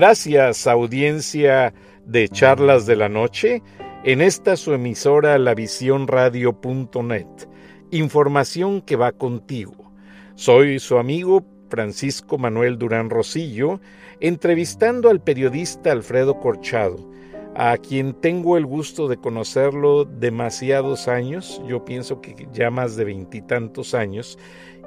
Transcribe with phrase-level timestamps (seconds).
[0.00, 1.74] Gracias, audiencia
[2.06, 3.64] de Charlas de la Noche,
[4.04, 7.26] en esta su emisora lavisiónradio.net.
[7.90, 9.90] Información que va contigo.
[10.36, 13.80] Soy su amigo Francisco Manuel Durán Rosillo,
[14.20, 17.10] entrevistando al periodista Alfredo Corchado,
[17.56, 23.04] a quien tengo el gusto de conocerlo demasiados años, yo pienso que ya más de
[23.04, 24.38] veintitantos años,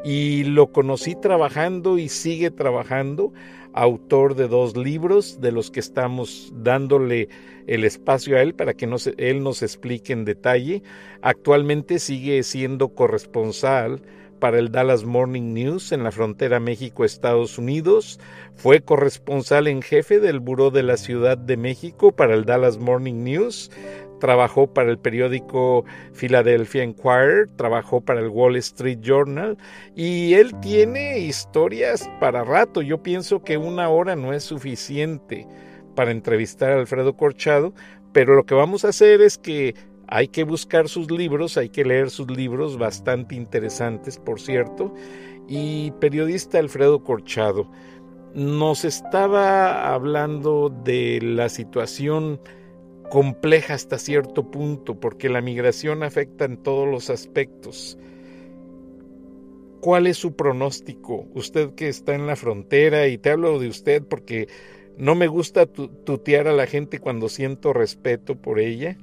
[0.05, 3.33] y lo conocí trabajando y sigue trabajando
[3.73, 7.29] autor de dos libros de los que estamos dándole
[7.67, 10.83] el espacio a él para que él nos explique en detalle.
[11.21, 14.01] Actualmente sigue siendo corresponsal
[14.39, 18.19] para el Dallas Morning News en la frontera México-Estados Unidos.
[18.55, 23.23] Fue corresponsal en jefe del Buró de la Ciudad de México para el Dallas Morning
[23.23, 23.69] News
[24.21, 29.57] trabajó para el periódico Philadelphia Inquirer, trabajó para el Wall Street Journal
[29.95, 32.81] y él tiene historias para rato.
[32.81, 35.47] Yo pienso que una hora no es suficiente
[35.95, 37.73] para entrevistar a Alfredo Corchado,
[38.13, 39.75] pero lo que vamos a hacer es que
[40.07, 44.93] hay que buscar sus libros, hay que leer sus libros, bastante interesantes, por cierto.
[45.47, 47.69] Y periodista Alfredo Corchado
[48.35, 52.39] nos estaba hablando de la situación
[53.11, 57.97] compleja hasta cierto punto, porque la migración afecta en todos los aspectos.
[59.81, 61.27] ¿Cuál es su pronóstico?
[61.33, 64.47] Usted que está en la frontera, y te hablo de usted porque
[64.95, 68.95] no me gusta tutear a la gente cuando siento respeto por ella.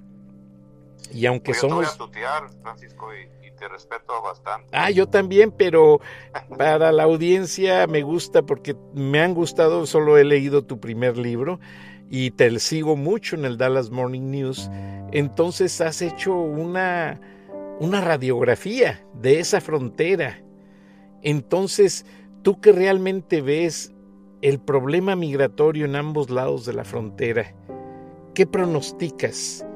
[1.13, 1.93] Y aunque somos...
[1.93, 4.69] Te tutear, Francisco, y, y, te respeto bastante.
[4.73, 6.01] Ah, yo también, pero
[6.57, 11.61] para la audiencia me gusta porque me han gustado, solo he leído tu primer libro
[12.11, 14.71] y te sigo mucho en el Dallas Morning News,
[15.13, 17.21] entonces has hecho una,
[17.81, 20.43] una radiografía de esa frontera.
[21.23, 22.07] Entonces,
[22.43, 23.93] tú que realmente ves
[24.41, 27.55] el problema migratorio en ambos lados de la frontera,
[28.35, 29.67] ¿qué pronosticas?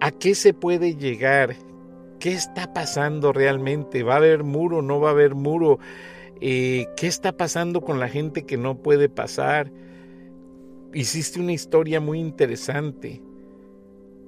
[0.00, 1.56] ¿A qué se puede llegar?
[2.20, 4.02] ¿Qué está pasando realmente?
[4.02, 4.80] ¿Va a haber muro?
[4.80, 5.78] ¿No va a haber muro?
[6.40, 9.70] Eh, ¿Qué está pasando con la gente que no puede pasar?
[10.96, 13.22] Hiciste una historia muy interesante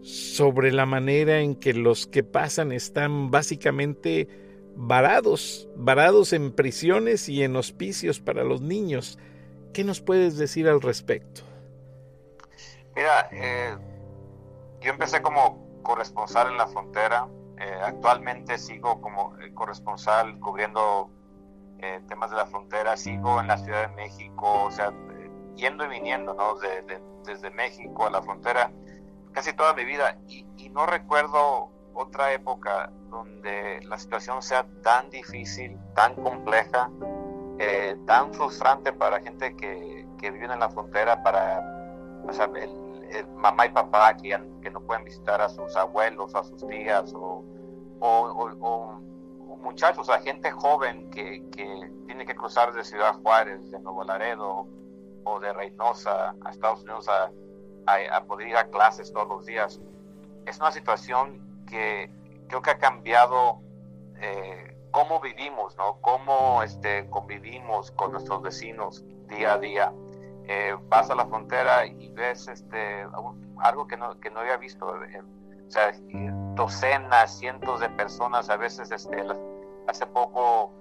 [0.02, 4.28] sobre la manera en que los que pasan están básicamente
[4.76, 9.18] varados, varados en prisiones y en hospicios para los niños.
[9.72, 11.40] ¿Qué nos puedes decir al respecto?
[12.94, 13.74] Mira, eh,
[14.80, 17.28] yo empecé como corresponsal en la frontera.
[17.58, 21.10] Eh, actualmente sigo como eh, corresponsal cubriendo
[22.08, 22.96] temas de la frontera.
[22.96, 24.92] Sigo en la Ciudad de México, o sea,
[25.58, 26.54] yendo y viniendo, ¿no?
[27.24, 28.70] desde México a la frontera
[29.32, 35.76] casi toda mi vida y, no recuerdo otra época donde la situación sea tan difícil,
[35.94, 36.90] tan compleja,
[37.58, 41.60] eh, tan frustrante para gente que, que, vive en la frontera, para
[42.28, 46.44] o sea, el, mamá y papá que, que no pueden visitar a sus abuelos, a
[46.44, 47.44] sus tías, o,
[47.98, 49.00] o, o,
[49.62, 54.04] muchachos, o sea, gente joven que, que tiene que cruzar de Ciudad Juárez, de Nuevo
[54.04, 54.68] Laredo,
[55.40, 57.30] de Reynosa a Estados Unidos a,
[57.86, 59.80] a, poder ir a clases todos los días.
[60.46, 62.10] Es una situación que
[62.48, 63.60] creo que ha cambiado
[64.20, 66.00] eh, cómo vivimos, ¿no?
[66.00, 69.92] Cómo este, convivimos con nuestros vecinos día a día.
[70.44, 73.06] Eh, vas a la frontera y ves este,
[73.62, 75.02] algo que no, que no había visto.
[75.04, 75.22] Eh,
[75.66, 75.92] o sea,
[76.54, 79.22] docenas, cientos de personas, a veces este,
[79.88, 80.72] hace poco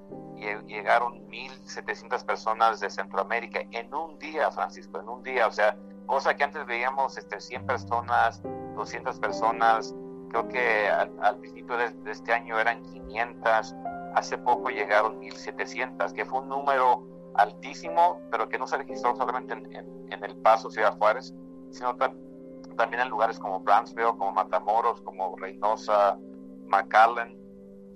[0.67, 5.47] llegaron 1.700 personas de Centroamérica en un día, Francisco, en un día.
[5.47, 5.75] O sea,
[6.05, 8.41] cosa que antes veíamos este, 100 personas,
[8.75, 9.95] 200 personas.
[10.29, 13.75] Creo que al, principio de, este año eran 500.
[14.15, 17.03] Hace poco llegaron 1.700, que fue un número
[17.35, 21.33] altísimo, pero que no se registró solamente en, El Paso, Ciudad Juárez,
[21.71, 26.17] sino también en lugares como Brownsville, como Matamoros, como Reynosa,
[26.65, 27.37] McAllen,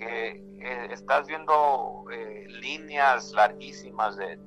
[0.04, 4.38] eh, estás viendo eh, líneas larguísimas de,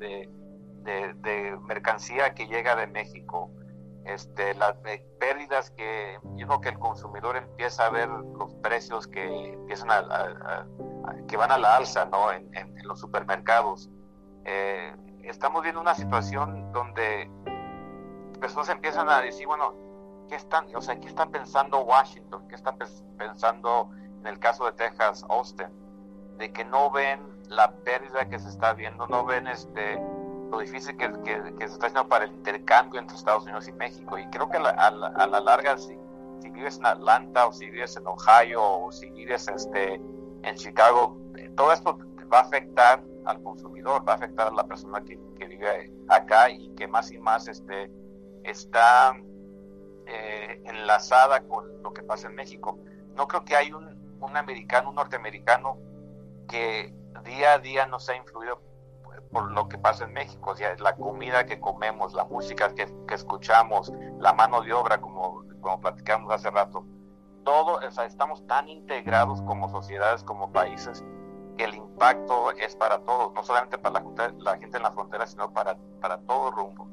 [0.85, 3.51] de, mercancía que llega de México.
[4.05, 4.75] Este, las
[5.19, 10.67] pérdidas que creo que el consumidor empieza a ver los precios que empiezan a,
[11.27, 12.31] que van a la alza ¿no?
[12.31, 12.53] en,
[12.85, 13.89] los supermercados.
[14.45, 17.31] Eh, estamos viendo una situación donde
[18.41, 19.75] personas empiezan a decir, bueno,
[20.29, 22.47] ¿qué están, o sea, qué está pensando Washington?
[22.49, 22.77] ¿Qué está
[23.17, 23.91] pensando
[24.27, 25.69] el caso de Texas, Austin?
[26.39, 30.01] de que no ven la pérdida que se está viendo, no ven este
[30.51, 31.07] lo difícil que,
[31.59, 34.19] se está haciendo para el intercambio entre Estados Unidos y México.
[34.19, 35.99] Y creo que a la, larga, si,
[36.41, 39.95] si, vives en Atlanta o si vives en Ohio o si vives este,
[40.43, 41.17] en Chicago,
[41.57, 41.99] todo esto
[42.33, 46.71] va a afectar al consumidor, va a afectar a la persona que, vive acá y
[46.75, 47.91] que más y más este,
[48.45, 49.15] está
[50.07, 52.79] eh, enlazada con lo que pasa en México.
[53.15, 55.79] No creo que hay un, un americano, un norteamericano
[56.49, 56.95] que
[57.25, 58.61] día a día nos ha influido
[59.33, 62.87] por lo que pasa en México, o sea, la comida que comemos, la música que,
[63.13, 66.85] escuchamos, la mano de obra, como, como platicamos hace rato,
[67.45, 71.05] todo, o sea, estamos tan integrados como sociedades, como países,
[71.59, 75.27] que el impacto es para todos, no solamente para la, la gente en la frontera,
[75.27, 76.89] sino para, para todo rumbo.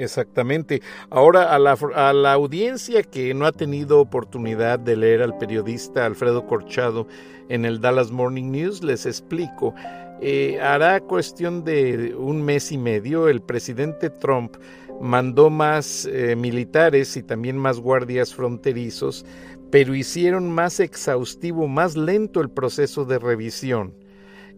[0.00, 0.80] Exactamente.
[1.10, 6.06] Ahora, a la, a la audiencia que no ha tenido oportunidad de leer al periodista
[6.06, 7.06] Alfredo Corchado
[7.48, 9.74] en el Dallas Morning News, les explico.
[10.22, 14.56] Eh, hará cuestión de un mes y medio, el presidente Trump
[15.00, 19.24] mandó más eh, militares y también más guardias fronterizos
[19.70, 23.94] pero hicieron más exhaustivo, más lento el proceso de revisión.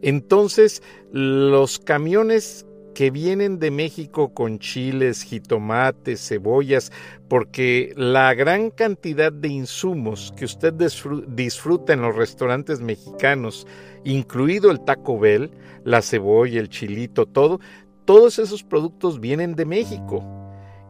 [0.00, 6.92] Entonces, los camiones que vienen de México con chiles, jitomates, cebollas,
[7.28, 10.74] porque la gran cantidad de insumos que usted
[11.28, 13.66] disfruta en los restaurantes mexicanos,
[14.04, 15.50] incluido el Taco Bell,
[15.84, 17.60] la cebolla, el chilito, todo,
[18.04, 20.24] todos esos productos vienen de México.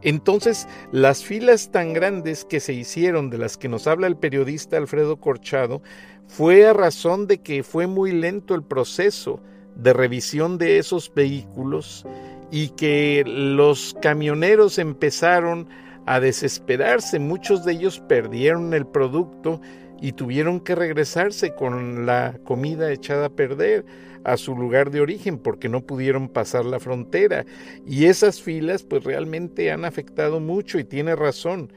[0.01, 4.75] Entonces, las filas tan grandes que se hicieron de las que nos habla el periodista
[4.75, 5.81] Alfredo Corchado
[6.27, 9.39] fue a razón de que fue muy lento el proceso
[9.75, 12.05] de revisión de esos vehículos
[12.51, 15.67] y que los camioneros empezaron
[16.05, 19.61] a desesperarse, muchos de ellos perdieron el producto
[20.01, 23.85] y tuvieron que regresarse con la comida echada a perder
[24.23, 27.45] a su lugar de origen porque no pudieron pasar la frontera.
[27.85, 31.71] Y esas filas pues realmente han afectado mucho y tiene razón.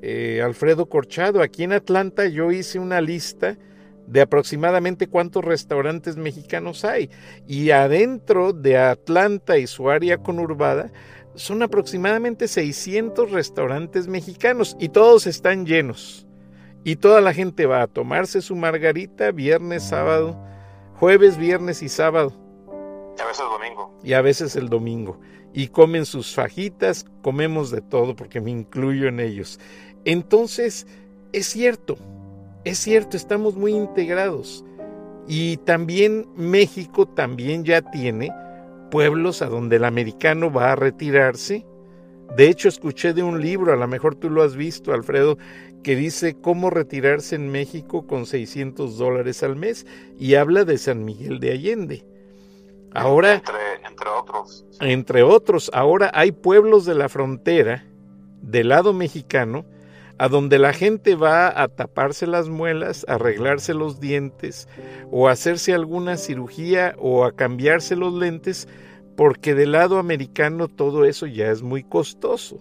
[0.00, 3.58] Eh, Alfredo Corchado, aquí en Atlanta yo hice una lista
[4.08, 7.10] de aproximadamente cuántos restaurantes mexicanos hay.
[7.46, 10.90] Y adentro de Atlanta y su área conurbada
[11.34, 16.26] son aproximadamente 600 restaurantes mexicanos y todos están llenos.
[16.84, 20.42] Y toda la gente va a tomarse su margarita viernes, sábado,
[20.94, 22.32] jueves, viernes y sábado.
[23.16, 23.98] Y a veces el domingo.
[24.02, 25.20] Y a veces el domingo.
[25.52, 29.60] Y comen sus fajitas, comemos de todo porque me incluyo en ellos.
[30.04, 30.86] Entonces,
[31.32, 31.98] es cierto,
[32.68, 34.64] es cierto, estamos muy integrados.
[35.26, 38.30] Y también México también ya tiene
[38.90, 41.66] pueblos a donde el americano va a retirarse.
[42.36, 45.38] De hecho, escuché de un libro, a lo mejor tú lo has visto, Alfredo,
[45.82, 49.86] que dice cómo retirarse en México con 600 dólares al mes
[50.18, 52.04] y habla de San Miguel de Allende.
[52.94, 54.66] Ahora, entre, otros.
[54.80, 57.84] Entre otros, ahora hay pueblos de la frontera,
[58.42, 59.64] del lado mexicano,
[60.18, 64.68] a donde la gente va a taparse las muelas, a arreglarse los dientes
[65.10, 68.68] o a hacerse alguna cirugía o a cambiarse los lentes,
[69.16, 72.60] porque del lado americano todo eso ya es muy costoso.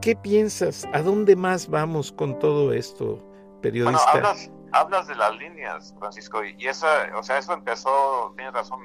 [0.00, 0.86] ¿Qué piensas?
[0.92, 3.22] ¿A dónde más vamos con todo esto,
[3.62, 4.12] periodista?
[4.12, 4.28] Bueno,
[4.72, 6.86] hablas, de las líneas, Francisco, y eso,
[7.16, 8.80] o sea, eso empezó, tienes razón,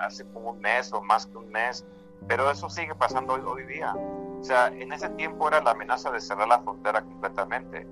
[0.00, 1.84] hace como un mes o más que un mes,
[2.28, 3.94] pero eso sigue pasando hoy, día.
[4.42, 7.86] O sea, en ese tiempo era la amenaza de cerrar la frontera completamente,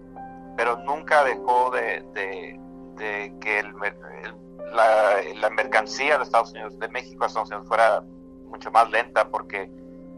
[0.56, 2.04] pero nunca dejó de,
[3.40, 3.62] que
[4.72, 8.02] la, la mercancía de Estados Unidos, de México a Estados Unidos fuera
[8.48, 9.70] mucho más lenta porque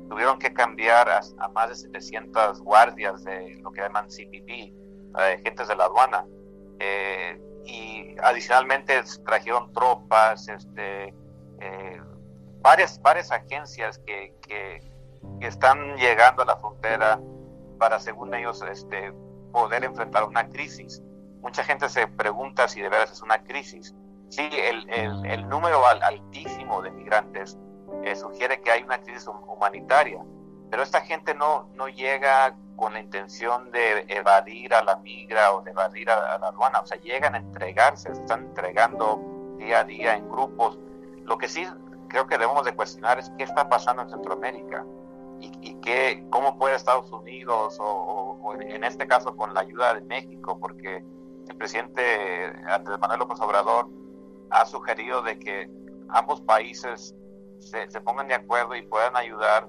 [0.08, 4.72] tuvieron que cambiar a, más de 700 guardias de lo que llaman CPP, eh,
[5.14, 6.24] agentes de la aduana.
[6.78, 11.14] Eh, y adicionalmente trajeron tropas, este,
[11.60, 12.00] eh,
[12.62, 14.34] varias, varias agencias que,
[15.40, 17.20] están llegando a la frontera
[17.78, 19.12] para, según ellos, este,
[19.52, 21.02] poder enfrentar una crisis.
[21.40, 23.94] Mucha gente se pregunta si de veras es una crisis.
[24.28, 27.58] Sí, el, el, número altísimo de migrantes
[28.02, 30.24] eh, sugiere que hay una crisis humanitaria,
[30.70, 35.60] pero esta gente no, no llega con la intención de evadir a la migra o
[35.60, 39.20] de evadir a, la aduana, o sea, llegan a entregarse, están entregando
[39.58, 40.78] día a día en grupos.
[41.24, 41.66] Lo que sí
[42.08, 44.84] creo que debemos de cuestionar es qué está pasando en Centroamérica
[45.42, 50.02] y, y qué, cómo puede Estados Unidos o, en este caso con la ayuda de
[50.02, 51.04] México, porque
[51.48, 53.88] el presidente Andrés Manuel López Obrador
[54.50, 55.68] ha sugerido de que
[56.10, 57.14] ambos países
[57.58, 59.68] se, pongan de acuerdo y puedan ayudar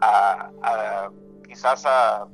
[0.00, 1.10] a,
[1.46, 2.26] quizás a,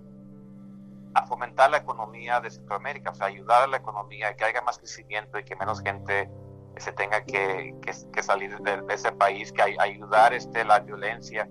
[1.29, 5.39] fomentar la economía de Centroamérica, o sea, ayudar a la economía, que haya más crecimiento
[5.39, 6.31] y que menos gente
[6.79, 7.75] se tenga que,
[8.23, 11.49] salir de, ese país, que ayudar este, la violencia.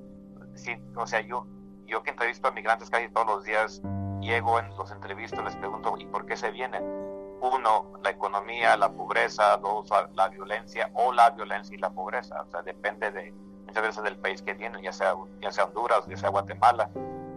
[0.55, 1.47] Sí, o sea, yo,
[1.85, 3.81] yo que entrevisto a migrantes casi todos los días,
[4.19, 7.01] llego en los entrevistos, les pregunto, ¿y por qué se vienen?
[7.41, 12.41] uno, la economía, la pobreza, dos, la violencia o la violencia y la pobreza.
[12.41, 13.33] O sea, depende de
[13.65, 16.89] muchas veces del país que vienen, ya sea, ya sea Honduras, ya sea Guatemala.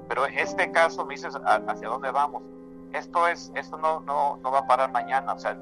[0.09, 2.43] Pero en este caso me dices, ¿hacia dónde vamos?
[2.93, 5.33] Esto es, esto no, no, no va a parar mañana.
[5.33, 5.57] O sea,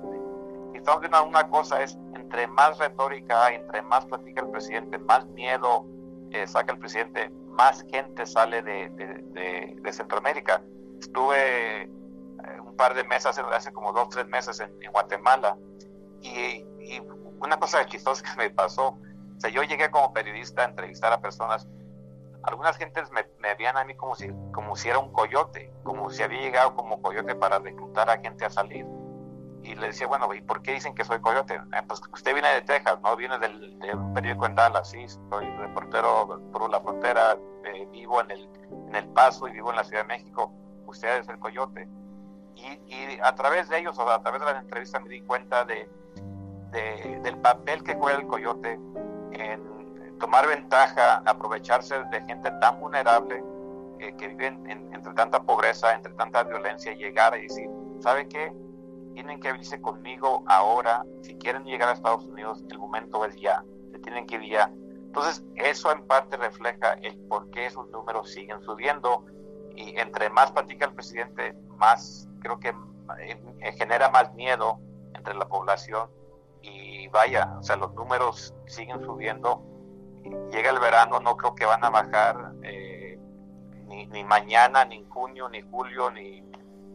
[0.75, 5.25] estamos viendo una cosa es, entre más retórica hay, entre más platica el presidente, más
[5.29, 5.87] miedo
[6.33, 8.89] eh, saca el presidente, más gente sale de,
[9.81, 10.63] de, Centroamérica.
[11.01, 11.89] Estuve eh,
[12.65, 15.57] un par de meses, hace como dos, tres meses en, Guatemala,
[16.21, 16.65] y,
[17.41, 21.21] una cosa chistosa que me pasó, o sea, yo llegué como periodista a entrevistar a
[21.21, 21.69] personas,
[22.45, 26.11] algunas gentes me, me veían a mí como si, como si era un coyote, como
[26.11, 28.87] si había llegado como coyote para reclutar a gente a salir
[29.63, 31.55] y le decía, bueno, ¿y por qué dicen que soy coyote?
[31.55, 33.17] Eh, pues usted viene de Texas, ¿no?
[33.17, 38.21] Viene del, de un periódico en Dallas, sí, soy reportero por la frontera, eh, vivo
[38.21, 38.49] en el,
[38.89, 40.53] en el Paso y vivo en la Ciudad de México,
[40.87, 41.89] usted es el coyote.
[42.55, 45.65] Y, y a través de ellos, o a través de las entrevistas, me di cuenta
[45.65, 45.89] de,
[47.23, 48.79] del papel que juega el coyote
[49.33, 53.43] en tomar ventaja, aprovecharse de gente tan vulnerable
[53.99, 57.69] eh, que vive entre tanta pobreza, entre tanta violencia, y llegar y decir,
[58.01, 58.53] ¿sabe qué?
[59.13, 61.05] Tienen que venirse conmigo ahora.
[61.23, 63.65] Si quieren llegar a Estados Unidos, el momento es ya.
[63.91, 64.71] Se tienen que ir ya.
[65.07, 69.25] Entonces, eso en parte refleja el por qué esos números siguen subiendo.
[69.77, 72.75] Y entre más platica el presidente, más creo que
[73.19, 74.81] eh, genera más miedo
[75.15, 76.11] entre la población.
[76.63, 79.63] Y vaya, o sea, los números siguen subiendo.
[80.51, 83.19] Llega el verano, no creo que van a bajar eh,
[83.87, 86.43] ni, ni mañana, ni junio, ni julio, ni,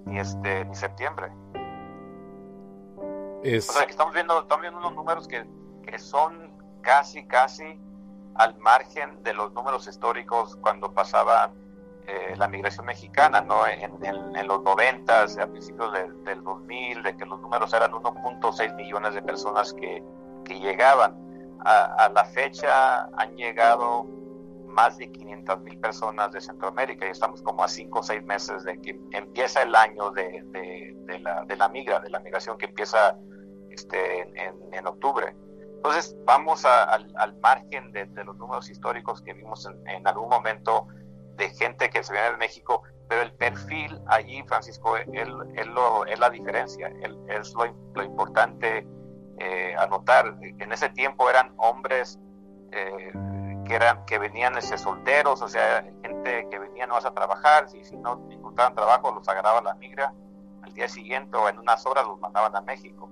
[0.06, 1.32] ni, este, ni septiembre.
[3.44, 5.46] O sea, que estamos viendo, estamos viendo unos números que,
[5.86, 6.52] que son
[6.82, 7.80] casi, casi
[8.36, 11.52] al margen de los números históricos cuando pasaba
[12.08, 13.68] eh, la migración mexicana, ¿no?
[13.68, 15.92] En, en, los 90, a principios
[16.24, 20.02] del 2000, de que los números eran 1.6 millones de personas que,
[20.46, 21.18] que llegaban.
[21.66, 24.06] A, a, la fecha han llegado
[24.78, 28.64] más de 500 mil personas de Centroamérica y estamos como a 5 o 6 meses
[28.64, 32.60] de que empieza el año de, de, de, la, de la migra, de la migración
[32.60, 33.18] que empieza
[33.72, 35.36] este, en, octubre.
[35.78, 40.88] Entonces vamos al, margen de, los números históricos que vimos en, algún momento
[41.38, 46.06] de gente que se viene de México, pero el perfil allí, Francisco, él, él lo,
[46.06, 48.88] es la diferencia, él, es lo, importante
[49.40, 50.38] eh, anotar.
[50.42, 52.20] En ese tiempo eran hombres
[52.72, 53.12] eh,
[53.68, 57.82] que, eran, que venían ese, solteros, o sea, gente que venía no a trabajar, si
[57.98, 60.14] no encontraban trabajo los agarraba la migra
[60.64, 63.10] al día siguiente o en unas horas los mandaban a México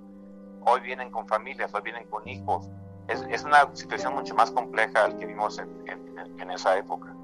[0.66, 2.70] hoy vienen con familias, hoy vienen con hijos.
[3.08, 5.70] Es, es una situación mucho más compleja al que vimos en,
[6.40, 7.16] en, esa época.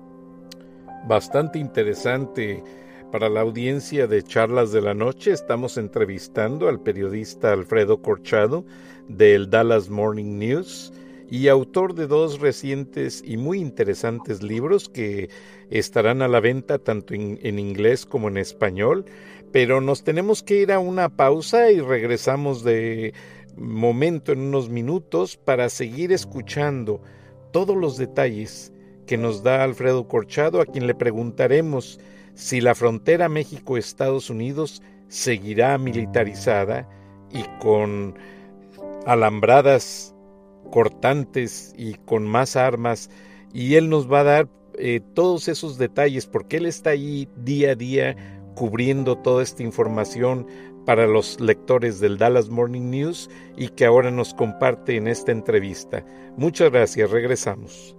[1.05, 2.63] Bastante interesante.
[3.11, 8.63] Para la audiencia de Charlas de la Noche estamos entrevistando al periodista Alfredo Corchado
[9.09, 10.93] del Dallas Morning News
[11.31, 15.29] y autor de dos recientes y muy interesantes libros que
[15.69, 19.05] estarán a la venta tanto en, inglés como en español.
[19.53, 23.13] Pero nos tenemos que ir a una pausa y regresamos de
[23.55, 27.01] momento en unos minutos para seguir escuchando
[27.53, 28.73] todos los detalles
[29.07, 31.97] que nos da Alfredo Corchado, a quien le preguntaremos
[32.33, 36.89] si la frontera México-Estados Unidos seguirá militarizada
[37.31, 38.15] y con
[39.05, 40.10] alambradas
[40.69, 43.09] cortantes y con más armas,
[43.53, 47.71] y él nos va a dar eh, todos esos detalles porque él está ahí día
[47.71, 48.15] a día
[48.55, 50.47] cubriendo toda esta información
[50.85, 56.05] para los lectores del Dallas Morning News y que ahora nos comparte en esta entrevista.
[56.37, 57.95] Muchas gracias, regresamos.